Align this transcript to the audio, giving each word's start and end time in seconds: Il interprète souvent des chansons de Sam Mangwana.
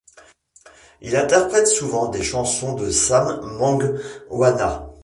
Il 1.01 1.15
interprète 1.15 1.67
souvent 1.67 2.07
des 2.07 2.23
chansons 2.23 2.73
de 2.73 2.89
Sam 2.89 3.39
Mangwana. 3.59 4.91